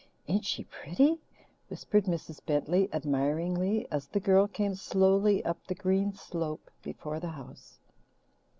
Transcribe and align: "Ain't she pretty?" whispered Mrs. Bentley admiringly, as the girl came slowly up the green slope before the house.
"Ain't 0.27 0.45
she 0.45 0.63
pretty?" 0.63 1.19
whispered 1.67 2.05
Mrs. 2.05 2.43
Bentley 2.43 2.89
admiringly, 2.91 3.87
as 3.91 4.07
the 4.07 4.19
girl 4.19 4.47
came 4.47 4.73
slowly 4.73 5.45
up 5.45 5.59
the 5.67 5.75
green 5.75 6.11
slope 6.15 6.71
before 6.81 7.19
the 7.19 7.29
house. 7.29 7.77